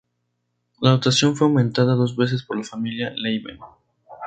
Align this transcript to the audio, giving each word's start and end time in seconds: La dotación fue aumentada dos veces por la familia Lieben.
La 0.79 0.89
dotación 0.89 1.35
fue 1.35 1.45
aumentada 1.45 1.93
dos 1.93 2.15
veces 2.17 2.41
por 2.41 2.57
la 2.57 2.63
familia 2.63 3.11
Lieben. 3.11 3.59